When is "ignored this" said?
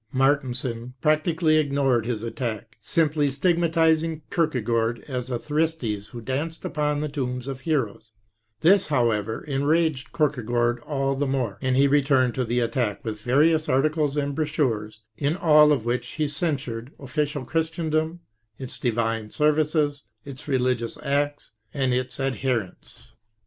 1.57-2.23